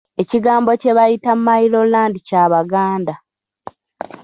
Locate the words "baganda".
2.53-3.13